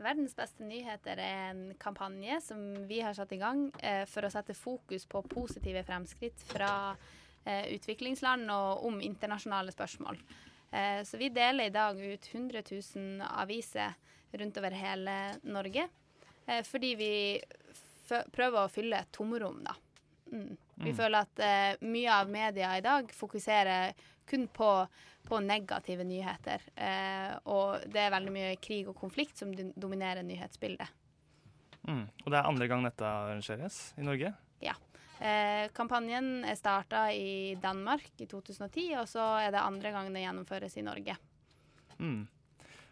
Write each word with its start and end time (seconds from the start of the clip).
Verdens 0.00 0.34
beste 0.36 0.64
nyheter 0.64 1.20
er 1.20 1.50
en 1.50 1.64
kampanje 1.80 2.40
som 2.44 2.60
vi 2.88 3.02
har 3.04 3.14
satt 3.16 3.32
i 3.36 3.40
gang 3.40 3.66
eh, 3.84 4.06
for 4.08 4.24
å 4.24 4.32
sette 4.32 4.56
fokus 4.56 5.04
på 5.10 5.22
positive 5.28 5.82
fremskritt 5.84 6.40
fra 6.48 6.70
eh, 7.44 7.68
utviklingsland 7.74 8.48
og 8.54 8.86
om 8.88 9.00
internasjonale 9.04 9.74
spørsmål. 9.74 10.20
Eh, 10.70 11.02
så 11.04 11.20
vi 11.20 11.28
deler 11.34 11.68
i 11.68 11.74
dag 11.74 12.00
ut 12.00 12.30
100 12.32 12.62
000 12.70 13.28
aviser 13.42 13.92
rundt 14.32 14.56
over 14.56 14.70
hele 14.70 15.16
Norge. 15.42 15.88
Eh, 16.46 16.62
fordi 16.64 16.94
vi 16.96 17.12
prøver 18.08 18.64
å 18.64 18.70
fylle 18.72 19.02
et 19.04 19.12
tomrom, 19.14 19.60
da. 19.64 19.76
Mm. 20.32 20.56
Vi 20.80 20.92
mm. 20.92 20.96
føler 20.96 21.26
at 21.26 21.42
eh, 21.44 21.82
mye 21.84 22.14
av 22.14 22.30
media 22.30 22.72
i 22.78 22.84
dag 22.84 23.10
fokuserer 23.14 23.92
kun 24.30 24.46
på, 24.54 24.70
på 25.26 25.40
negative 25.44 26.06
nyheter. 26.06 26.64
Eh, 26.74 27.34
og 27.50 27.86
det 27.90 28.04
er 28.04 28.14
veldig 28.14 28.34
mye 28.34 28.54
krig 28.62 28.88
og 28.90 28.98
konflikt 28.98 29.42
som 29.42 29.52
dominerer 29.54 30.24
nyhetsbildet. 30.26 30.98
Mm. 31.88 32.06
Og 32.24 32.28
det 32.28 32.38
er 32.38 32.48
andre 32.48 32.68
gang 32.70 32.84
dette 32.86 33.06
arrangeres 33.06 33.80
i 33.98 34.06
Norge? 34.06 34.32
Ja. 34.62 34.76
Eh, 35.20 35.66
kampanjen 35.76 36.44
er 36.48 36.56
starta 36.56 37.08
i 37.12 37.56
Danmark 37.60 38.08
i 38.20 38.26
2010, 38.28 38.84
og 39.02 39.08
så 39.08 39.24
er 39.42 39.52
det 39.52 39.62
andre 39.62 39.92
gang 39.92 40.12
det 40.14 40.24
gjennomføres 40.24 40.76
i 40.80 40.84
Norge. 40.84 41.16
Mm. 42.00 42.22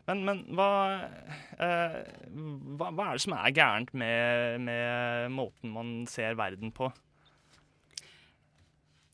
Men, 0.08 0.22
men 0.24 0.40
hva, 0.56 0.68
eh, 1.60 1.98
hva, 2.80 2.88
hva, 2.96 3.10
er 3.10 3.18
det 3.18 3.24
som 3.24 3.36
er 3.36 3.52
gærent 3.56 3.92
med, 3.92 4.60
med 4.64 5.34
måten 5.36 5.72
man 5.72 5.92
ser 6.08 6.36
verden 6.38 6.72
på? 6.72 6.88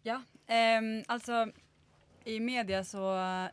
Ja, 0.06 0.20
eh, 0.46 0.82
altså 1.10 1.48
I 2.24 2.38
media 2.40 2.84
så, 2.84 3.04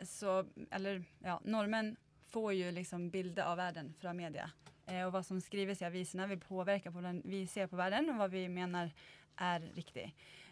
så 0.07 0.45
Eller 0.71 1.03
ja, 1.23 1.39
nordmenn 1.43 1.95
får 2.31 2.53
jo 2.55 2.71
liksom 2.71 3.09
bilde 3.11 3.43
av 3.43 3.57
verden 3.59 3.91
fra 3.99 4.13
media. 4.15 4.47
Eh, 4.87 5.03
og 5.03 5.11
hva 5.15 5.21
som 5.27 5.39
skrives 5.43 5.81
i 5.81 5.87
avisene, 5.87 6.29
vil 6.31 6.39
påvirke 6.39 6.91
hvordan 6.93 7.19
vi 7.27 7.43
ser 7.51 7.67
på 7.67 7.79
verden, 7.79 8.07
og 8.13 8.21
hva 8.21 8.29
vi 8.31 8.45
mener 8.51 8.93
er 9.41 9.65
riktig. 9.75 10.07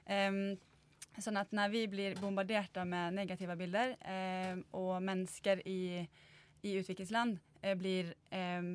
Um, 0.10 0.58
sånn 1.20 1.40
at 1.40 1.54
når 1.56 1.72
vi 1.72 1.86
blir 1.92 2.18
bombardert 2.20 2.76
med 2.88 3.16
negative 3.16 3.56
bilder, 3.60 3.96
eh, 4.04 4.60
og 4.76 5.00
mennesker 5.06 5.64
i, 5.68 6.04
i 6.64 6.76
utviklingsland 6.82 7.40
eh, 7.62 7.76
blir 7.80 8.12
eh, 8.36 8.70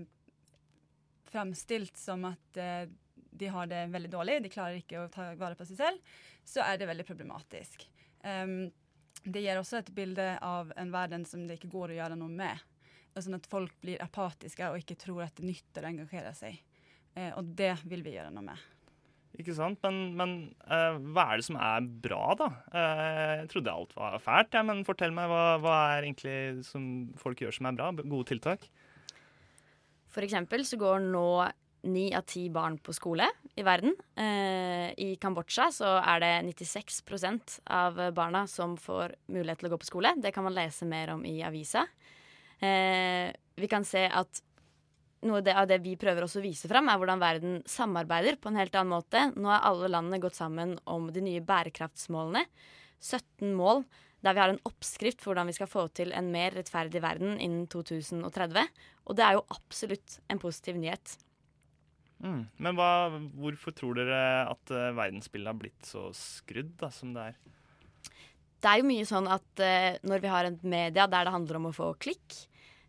framstilt 1.29 1.99
som 1.99 2.25
at 2.29 2.61
uh, 2.63 2.85
de 3.35 3.49
har 3.51 3.67
det 3.67 3.89
veldig 3.91 4.11
dårlig, 4.13 4.39
de 4.45 4.53
klarer 4.53 4.79
ikke 4.79 5.01
å 5.03 5.11
ta 5.11 5.33
vare 5.35 5.59
på 5.59 5.67
seg 5.67 5.81
selv, 5.81 6.17
så 6.47 6.63
er 6.63 6.79
det 6.79 6.87
veldig 6.87 7.07
problematisk. 7.09 7.89
Um, 8.23 8.71
det 9.25 9.43
gir 9.45 9.59
også 9.59 9.81
et 9.81 9.91
bilde 9.97 10.27
av 10.45 10.73
en 10.77 10.93
verden 10.93 11.25
som 11.29 11.47
det 11.49 11.59
ikke 11.59 11.73
går 11.73 11.95
å 11.95 11.99
gjøre 12.01 12.21
noe 12.21 12.33
med. 12.33 12.63
Sånn 13.15 13.39
at 13.39 13.47
folk 13.49 13.75
blir 13.83 14.03
apatiske 14.03 14.69
og 14.71 14.81
ikke 14.81 14.99
tror 15.01 15.25
at 15.27 15.37
det 15.39 15.47
nytter 15.49 15.85
å 15.85 15.91
engasjere 15.93 16.33
seg. 16.37 16.61
Eh, 17.15 17.31
og 17.39 17.53
det 17.57 17.77
vil 17.87 18.03
vi 18.05 18.17
gjøre 18.17 18.33
noe 18.35 18.49
med. 18.51 18.71
Ikke 19.39 19.55
sant? 19.57 19.81
Men, 19.83 20.13
men 20.19 20.35
uh, 20.69 21.01
hva 21.15 21.27
er 21.33 21.41
det 21.41 21.47
som 21.47 21.59
er 21.59 21.87
bra, 22.05 22.23
da? 22.39 22.49
Uh, 22.71 23.33
jeg 23.41 23.49
trodde 23.51 23.73
alt 23.73 23.95
var 23.99 24.19
fælt, 24.23 24.55
ja, 24.55 24.63
men 24.67 24.85
fortell 24.87 25.15
meg 25.15 25.27
hva, 25.31 25.43
hva 25.63 25.79
er 25.97 26.07
egentlig 26.07 26.67
som 26.67 26.85
folk 27.19 27.43
gjør 27.43 27.57
som 27.57 27.71
er 27.71 27.79
bra? 27.81 27.91
Gode 27.99 28.29
tiltak? 28.31 28.69
For 30.15 30.23
eksempel 30.23 30.63
så 30.67 30.79
går 30.79 31.03
nå 31.09 31.27
ni 31.91 32.07
av 32.15 32.23
ti 32.31 32.47
barn 32.53 32.79
på 32.79 32.95
skole 32.95 33.27
i 33.55 33.65
verden. 33.67 33.95
Uh, 34.19 34.91
I 34.99 35.15
Kambodsja 35.21 35.69
så 35.75 35.97
er 36.01 36.23
det 36.25 36.33
96% 36.55 37.59
av 37.71 38.01
barna 38.17 38.45
som 38.51 38.79
får 38.81 39.17
mulighet 39.33 39.63
til 39.63 39.71
å 39.71 39.75
gå 39.75 39.81
på 39.83 39.91
skole. 39.91 40.15
Det 40.19 40.35
kan 40.35 40.47
man 40.47 40.57
lese 40.57 40.89
mer 40.89 41.15
om 41.15 41.25
i 41.27 41.39
avisa. 41.47 41.87
vi 43.55 43.69
kan 43.69 43.85
se 43.85 44.07
at 44.09 44.41
noe 45.25 45.43
av 45.57 45.67
det 45.69 45.81
vi 45.85 45.97
prøver 46.01 46.25
også 46.25 46.41
å 46.41 46.45
vise 46.45 46.69
fram, 46.71 46.89
er 46.89 47.01
hvordan 47.01 47.21
verden 47.21 47.59
samarbeider 47.69 48.39
på 48.41 48.51
en 48.51 48.61
helt 48.61 48.75
annen 48.77 48.95
måte. 48.95 49.27
Nå 49.37 49.51
har 49.51 49.67
alle 49.69 49.91
landene 49.93 50.23
gått 50.23 50.39
sammen 50.39 50.77
om 50.91 51.11
de 51.13 51.23
nye 51.25 51.45
bærekraftsmålene. 51.45 52.45
17 53.01 53.53
mål 53.57 53.85
der 54.25 54.37
vi 54.37 54.41
har 54.41 54.55
en 54.55 54.63
oppskrift 54.65 55.21
for 55.21 55.33
hvordan 55.33 55.51
vi 55.51 55.57
skal 55.59 55.69
få 55.69 55.87
til 55.97 56.15
en 56.17 56.31
mer 56.33 56.55
rettferdig 56.57 57.03
verden 57.05 57.37
innen 57.37 57.67
2030. 57.73 58.71
Og 59.05 59.19
det 59.19 59.25
er 59.27 59.37
jo 59.37 59.47
absolutt 59.53 60.19
en 60.33 60.41
positiv 60.41 60.79
nyhet. 60.81 61.19
Mm. 62.23 62.45
Men 62.57 62.79
hva, 62.79 62.91
hvorfor 63.35 63.75
tror 63.77 63.99
dere 63.99 64.47
at 64.47 64.73
uh, 64.73 64.93
verdensbildet 64.97 65.51
har 65.51 65.61
blitt 65.61 65.89
så 65.89 66.07
skrudd 66.17 66.73
da, 66.81 66.91
som 66.95 67.13
det 67.17 67.31
er? 67.31 67.39
Det 68.65 68.71
er 68.71 68.81
jo 68.81 68.89
mye 68.89 69.09
sånn 69.09 69.29
at 69.29 69.65
uh, 69.65 69.91
når 70.07 70.25
vi 70.25 70.33
har 70.33 70.49
en 70.49 70.59
media 70.63 71.09
der 71.11 71.29
det 71.29 71.35
handler 71.35 71.61
om 71.61 71.69
å 71.69 71.77
få 71.77 71.91
klikk, 72.01 72.39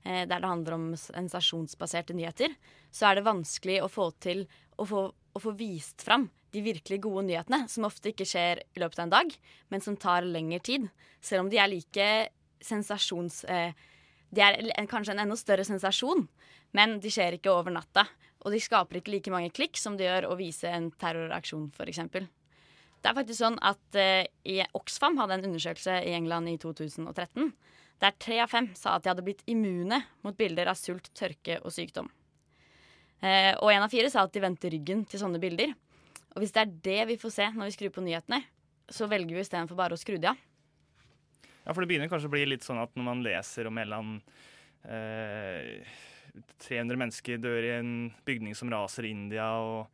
uh, 0.05 0.23
der 0.23 0.37
det 0.37 0.47
handler 0.47 0.77
om 0.77 0.87
sensasjonsbaserte 0.99 2.15
nyheter, 2.15 2.55
så 2.93 3.09
er 3.09 3.19
det 3.19 3.27
vanskelig 3.27 3.81
å 3.83 3.91
få 3.91 4.11
til 4.23 4.45
å 4.79 4.87
få, 4.87 5.05
å 5.11 5.41
få 5.41 5.55
vist 5.57 6.05
fram 6.05 6.29
de 6.55 6.63
virkelig 6.63 7.01
gode 7.03 7.25
nyhetene, 7.27 7.65
som 7.71 7.87
ofte 7.87 8.11
ikke 8.11 8.27
skjer 8.27 8.61
i 8.63 8.81
løpet 8.81 9.01
av 9.01 9.07
en 9.07 9.15
dag, 9.17 9.33
men 9.71 9.83
som 9.83 9.97
tar 9.99 10.27
lengre 10.27 10.61
tid. 10.63 10.87
Selv 11.23 11.45
om 11.45 11.51
de 11.51 11.59
er 11.59 11.71
like 11.71 12.07
sensasjons... 12.63 13.43
Eh, 13.51 13.75
de 14.35 14.43
er 14.43 14.57
en, 14.75 14.87
kanskje 14.89 15.13
en 15.13 15.21
enda 15.23 15.35
større 15.39 15.63
sensasjon, 15.67 16.25
men 16.75 16.97
de 16.99 17.11
skjer 17.13 17.37
ikke 17.37 17.53
over 17.53 17.71
natta. 17.71 18.03
Og 18.45 18.53
de 18.53 18.61
skaper 18.61 18.99
ikke 18.99 19.15
like 19.15 19.33
mange 19.33 19.51
klikk 19.53 19.79
som 19.81 19.97
det 19.97 20.05
gjør 20.05 20.29
å 20.29 20.37
vise 20.37 20.69
en 20.69 20.91
terroraksjon, 21.01 21.71
f.eks. 21.73 22.01
Det 22.15 23.09
er 23.09 23.17
faktisk 23.17 23.39
sånn 23.41 23.57
at 23.65 23.97
eh, 23.97 24.65
Oxfam 24.77 25.17
hadde 25.17 25.39
en 25.39 25.47
undersøkelse 25.49 25.97
i 26.05 26.13
England 26.17 26.49
i 26.49 26.59
2013 26.61 27.51
der 28.03 28.15
tre 28.19 28.41
av 28.43 28.51
fem 28.51 28.67
sa 28.75 28.95
at 28.95 29.05
de 29.05 29.11
hadde 29.11 29.23
blitt 29.25 29.43
immune 29.49 30.01
mot 30.25 30.35
bilder 30.37 30.69
av 30.71 30.77
sult, 30.79 31.07
tørke 31.15 31.61
og 31.61 31.71
sykdom. 31.73 32.09
Eh, 33.23 33.53
og 33.55 33.71
en 33.71 33.85
av 33.85 33.93
fire 33.93 34.09
sa 34.11 34.25
at 34.25 34.33
de 34.35 34.43
vendte 34.43 34.71
ryggen 34.71 35.05
til 35.09 35.21
sånne 35.21 35.39
bilder. 35.41 35.71
Og 36.35 36.43
hvis 36.43 36.51
det 36.55 36.65
er 36.65 36.73
det 36.89 36.99
vi 37.13 37.19
får 37.21 37.33
se 37.37 37.47
når 37.53 37.69
vi 37.69 37.77
skrur 37.77 37.93
på 37.95 38.03
nyhetene, 38.05 38.41
så 38.91 39.07
velger 39.09 39.37
vi 39.37 39.45
istedenfor 39.45 39.79
bare 39.79 39.95
å 39.95 40.01
skru 40.01 40.17
de 40.19 40.29
av. 40.33 40.41
Ja, 41.65 41.73
for 41.73 41.81
det 41.81 41.89
begynner 41.89 42.11
kanskje 42.11 42.29
å 42.29 42.35
bli 42.35 42.43
litt 42.45 42.65
sånn 42.65 42.81
at 42.81 42.91
når 42.93 43.07
man 43.07 43.23
leser 43.25 43.69
om 43.69 43.79
en 43.79 43.87
eller 43.87 44.03
annen 44.03 44.19
eh, 44.85 45.95
300 46.65 46.99
mennesker 46.99 47.41
dør 47.41 47.67
i 47.67 47.73
en 47.77 47.93
bygning 48.27 48.55
som 48.57 48.71
raser 48.73 49.07
i 49.07 49.13
India, 49.15 49.47
og, 49.61 49.87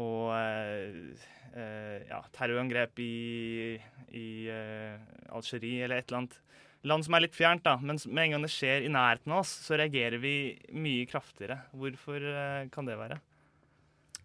og 0.00 0.32
eh, 0.36 1.28
eh, 1.52 2.02
ja, 2.08 2.22
terrorangrep 2.36 3.00
i, 3.04 3.76
i 4.16 4.26
eh, 4.52 4.98
Algerie 5.34 5.86
eller 5.86 6.02
et 6.02 6.10
eller 6.10 6.24
annet 6.24 6.42
land 6.86 7.06
som 7.06 7.16
er 7.18 7.24
litt 7.24 7.36
fjernt, 7.38 7.64
da. 7.66 7.76
Men 7.82 7.98
med 8.06 8.24
en 8.24 8.36
gang 8.36 8.46
det 8.46 8.52
skjer 8.54 8.86
i 8.86 8.92
nærheten 8.92 9.32
av 9.34 9.42
oss, 9.42 9.56
så 9.66 9.78
reagerer 9.78 10.22
vi 10.22 10.36
mye 10.76 11.08
kraftigere. 11.10 11.64
Hvorfor 11.74 12.28
kan 12.72 12.86
det 12.86 13.00
være? 13.00 13.18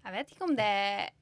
Jeg 0.02 0.14
vet 0.16 0.32
ikke 0.34 0.48
om 0.48 0.54
det 0.58 0.70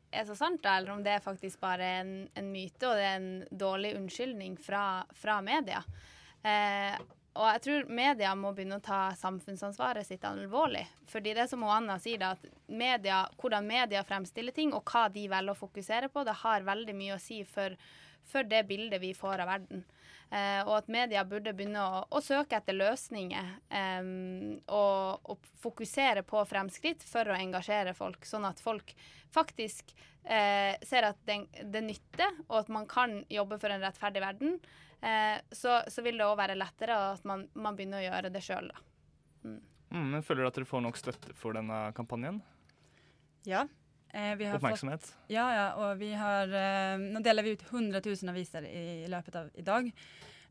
er 0.09 0.27
så 0.27 0.35
sant, 0.37 0.61
da, 0.63 0.77
eller 0.79 0.95
om 0.95 1.03
det 1.05 1.13
er 1.15 1.23
faktisk 1.23 1.61
bare 1.61 1.87
en, 2.01 2.13
en 2.37 2.51
myte 2.51 2.87
og 2.87 2.97
det 2.97 3.05
er 3.05 3.17
en 3.19 3.31
dårlig 3.51 3.93
unnskyldning 3.99 4.57
fra, 4.61 4.83
fra 5.15 5.39
media. 5.45 5.83
Eh, 6.39 6.95
og 7.39 7.45
jeg 7.53 7.61
tror 7.63 7.91
media 7.95 8.33
må 8.35 8.51
begynne 8.55 8.81
å 8.81 8.83
ta 8.83 9.13
samfunnsansvaret 9.15 10.07
sitt 10.07 10.25
alvorlig. 10.27 10.83
Fordi 11.07 11.33
det 11.37 11.47
som 11.47 11.63
Anna 11.63 11.95
sier, 12.01 12.25
at 12.35 12.43
media, 12.67 13.21
hvordan 13.39 13.67
media 13.67 14.03
fremstiller 14.03 14.55
ting, 14.55 14.73
og 14.75 14.83
hva 14.91 15.07
de 15.13 15.23
velger 15.31 15.55
å 15.55 15.61
fokusere 15.61 16.11
på, 16.11 16.25
det 16.27 16.35
har 16.41 16.67
veldig 16.67 16.95
mye 16.99 17.15
å 17.15 17.21
si 17.23 17.45
for, 17.47 17.77
for 18.27 18.43
det 18.43 18.65
bildet 18.67 18.99
vi 19.01 19.13
får 19.15 19.45
av 19.45 19.53
verden. 19.53 19.85
Eh, 20.29 20.59
og 20.67 20.75
at 20.75 20.91
media 20.93 21.23
burde 21.25 21.55
begynne 21.57 21.81
å, 21.81 22.01
å 22.13 22.19
søke 22.21 22.59
etter 22.59 22.75
løsninger 22.77 23.47
eh, 23.73 24.09
og, 24.67 25.31
og, 25.31 25.47
fokusere 25.63 26.21
på 26.27 26.43
fremskritt 26.45 27.01
for 27.07 27.25
å 27.25 27.37
engasjere 27.39 27.95
folk, 27.97 28.27
sånn 28.29 28.45
at 28.45 28.61
folk 28.61 28.93
faktisk 29.33 29.95
eh, 30.23 30.75
ser 30.85 31.07
at 31.09 31.17
det, 31.25 31.39
det, 31.63 31.81
nytter, 31.87 32.37
og 32.45 32.59
at 32.61 32.69
man 32.75 32.85
kan 32.89 33.23
jobbe 33.31 33.57
for 33.61 33.73
en 33.73 33.81
rettferdig 33.81 34.21
verden. 34.21 34.59
Eh, 35.01 35.39
så, 35.51 35.79
så, 35.87 36.03
vil 36.05 36.19
det 36.19 36.27
òg 36.27 36.37
være 36.39 36.57
lettere 36.59 36.97
at 37.13 37.27
man, 37.27 37.47
man, 37.55 37.75
begynner 37.77 38.01
å 38.01 38.07
gjøre 38.07 38.31
det 38.33 38.43
sjøl, 38.43 38.71
da. 38.71 38.85
Mm. 39.43 39.59
Mm, 39.89 40.07
men 40.13 40.25
Føler 40.25 40.43
du 40.43 40.51
at 40.51 40.57
dere 40.59 40.69
får 40.69 40.83
nok 40.85 40.99
støtte 40.99 41.35
for 41.39 41.57
denne 41.57 41.87
kampanjen? 41.97 42.41
Ja, 43.47 43.63
Eh, 44.13 44.55
Oppmerksomhet? 44.55 45.01
Fått, 45.05 45.17
ja, 45.29 45.43
ja, 45.53 45.65
og 45.77 45.99
vi 45.99 46.07
har 46.17 46.49
eh, 46.49 46.95
Nå 46.97 47.19
deler 47.21 47.45
vi 47.45 47.51
ut 47.53 47.65
100 47.69 48.01
000 48.01 48.31
aviser 48.31 48.65
i, 48.65 49.03
i 49.03 49.09
løpet 49.11 49.35
av 49.37 49.51
i 49.53 49.65
dag. 49.65 49.91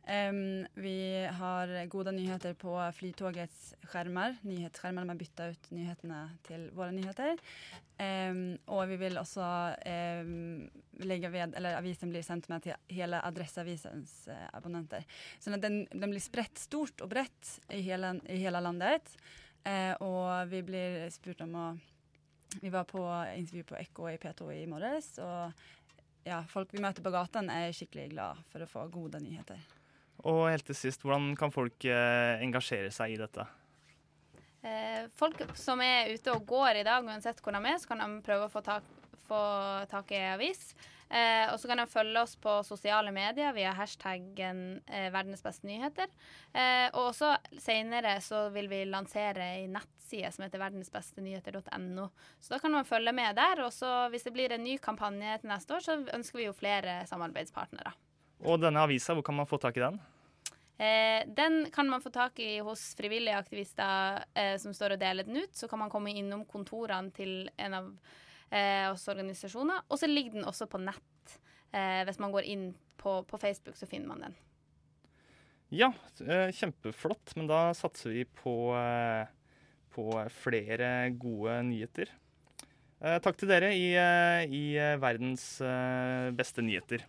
Um, 0.08 0.66
vi 0.80 1.26
har 1.26 1.72
gode 1.92 2.12
nyheter 2.16 2.54
på 2.56 2.72
Flytogets 2.96 3.74
skjermer. 3.90 4.38
Nyhetsskjermer 4.48 5.04
vi 5.10 5.16
bytta 5.20 5.48
ut 5.52 5.68
nyhetene 5.74 6.20
til 6.46 6.68
våre 6.76 6.94
nyheter. 6.96 7.40
Um, 8.00 8.56
og 8.72 8.86
vi 8.88 8.96
vil 9.02 9.20
også 9.20 9.48
um, 10.22 10.62
legge 11.04 11.32
ved, 11.34 11.58
eller 11.58 11.76
avisen 11.76 12.14
blir 12.14 12.24
sendt 12.24 12.48
med 12.48 12.64
til 12.64 12.94
hele 12.94 13.20
Adresseavisens 13.20 14.14
uh, 14.32 14.46
abonnenter. 14.56 15.04
Så 15.36 15.52
den, 15.52 15.82
den, 15.92 16.08
blir 16.08 16.24
spredt 16.24 16.62
stort 16.62 17.04
og 17.04 17.12
bredt 17.12 17.58
i 17.74 17.82
hele, 17.84 18.16
i 18.30 18.40
hele 18.40 18.64
landet. 18.64 19.12
Uh, 19.66 19.92
og 20.06 20.52
vi 20.54 20.64
blir 20.64 21.04
spurt 21.12 21.44
om 21.44 21.56
å 21.58 21.68
vi 22.62 22.70
var 22.72 22.86
på 22.88 23.02
intervju 23.36 23.66
på 23.68 23.76
Ekko 23.76 24.06
i 24.08 24.16
P2 24.16 24.46
i 24.54 24.62
morges, 24.66 25.18
og 25.20 25.52
ja, 26.24 26.38
folk 26.48 26.72
vi 26.72 26.80
møter 26.80 27.04
på 27.04 27.12
gaten 27.12 27.50
er 27.52 27.74
skikkelig 27.76 28.08
glad 28.14 28.40
for 28.48 28.64
å 28.64 28.70
få 28.70 28.86
gode 28.92 29.20
nyheter. 29.20 29.60
Og 30.26 30.48
helt 30.50 30.66
til 30.66 30.74
sist, 30.74 31.04
hvordan 31.06 31.34
kan 31.38 31.54
folk 31.54 31.84
eh, 31.86 32.42
engasjere 32.42 32.90
seg 32.94 33.14
i 33.14 33.20
dette? 33.20 33.46
eh, 34.62 35.08
folk 35.16 35.42
som 35.58 35.80
er 35.84 36.12
ute 36.14 36.34
og 36.34 36.46
går 36.48 36.82
i 36.82 36.86
dag, 36.86 37.06
uansett 37.06 37.42
hvor 37.42 37.56
de 37.56 37.64
er, 37.64 37.80
så 37.80 37.92
kan 37.92 38.04
de 38.04 38.22
prøve 38.26 38.48
å 38.48 38.52
få 38.52 38.62
tak, 38.66 38.86
få 39.28 39.42
tak 39.90 40.14
i 40.14 40.22
avis. 40.34 40.70
Eh, 41.08 41.46
og 41.48 41.56
så 41.56 41.70
kan 41.70 41.80
de 41.80 41.86
følge 41.88 42.20
oss 42.20 42.34
på 42.36 42.58
sosiale 42.68 43.12
medier 43.16 43.54
via 43.56 43.70
hashtaggen 43.72 44.82
eh, 44.84 45.08
'verdens 45.08 45.40
beste 45.40 45.64
nyheter'. 45.64 46.10
Eh, 46.52 46.88
og 46.92 47.14
også 47.14 47.30
senere 47.56 48.18
så 48.20 48.50
vil 48.52 48.68
vi 48.68 48.82
lansere 48.84 49.46
ei 49.54 49.70
nettside 49.72 50.34
som 50.34 50.44
heter 50.44 50.60
verdensbestenyheter.no. 50.60 52.10
Så 52.40 52.52
da 52.52 52.58
kan 52.60 52.76
man 52.76 52.84
følge 52.84 53.12
med 53.16 53.40
der. 53.40 53.64
Og 53.64 53.72
så 53.72 54.10
hvis 54.12 54.28
det 54.28 54.34
blir 54.36 54.52
en 54.52 54.64
ny 54.64 54.76
kampanje 54.76 55.40
til 55.40 55.48
neste 55.48 55.78
år, 55.78 55.80
så 55.80 55.96
ønsker 56.12 56.42
vi 56.42 56.50
jo 56.50 56.52
flere 56.52 57.00
samarbeidspartnere. 57.08 57.96
Og 58.46 58.60
denne 58.62 58.84
avisa, 58.84 59.16
hvor 59.16 59.26
kan 59.26 59.36
man 59.38 59.48
få 59.50 59.58
tak 59.62 59.76
i 59.78 59.82
den? 59.82 59.98
Eh, 60.78 61.26
den 61.26 61.66
kan 61.74 61.88
man 61.90 62.00
få 62.00 62.10
tak 62.14 62.38
i 62.38 62.58
hos 62.62 62.94
frivillige 62.94 63.38
aktivister 63.38 64.22
eh, 64.34 64.54
som 64.62 64.74
står 64.74 64.94
og 64.94 65.00
deler 65.02 65.26
den 65.26 65.40
ut. 65.42 65.54
Så 65.56 65.66
kan 65.68 65.80
man 65.82 65.90
komme 65.90 66.14
innom 66.14 66.44
kontorene 66.46 67.10
til 67.14 67.48
en 67.58 67.74
av 67.74 67.88
eh, 68.50 68.86
oss 68.92 69.08
organisasjoner. 69.10 69.82
Og 69.90 69.98
så 69.98 70.06
ligger 70.06 70.38
den 70.38 70.46
også 70.46 70.68
på 70.70 70.78
nett. 70.78 71.34
Eh, 71.74 72.04
hvis 72.06 72.20
man 72.22 72.32
går 72.32 72.46
inn 72.46 72.68
på, 72.96 73.24
på, 73.26 73.40
Facebook, 73.42 73.76
så 73.76 73.90
finner 73.90 74.12
man 74.12 74.22
den. 74.28 74.38
Ja, 75.74 75.90
eh, 76.22 76.54
kjempeflott. 76.54 77.34
Men 77.36 77.50
da 77.50 77.60
satser 77.74 78.14
vi 78.14 78.22
på, 78.38 78.54
eh, 78.78 79.26
på 79.94 80.08
flere 80.44 81.10
gode 81.18 81.60
nyheter. 81.72 82.14
takk 82.98 83.36
til 83.38 83.46
dere 83.46 83.68
i, 83.78 83.92
i 84.50 84.62
verdens 84.98 85.60
beste 86.34 86.64
nyheter. 86.66 87.04